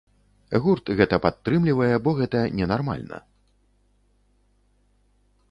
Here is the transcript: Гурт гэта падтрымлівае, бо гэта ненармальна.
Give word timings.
Гурт 0.63 0.85
гэта 1.01 1.19
падтрымлівае, 1.25 1.89
бо 2.07 2.15
гэта 2.21 2.41
ненармальна. 2.61 3.21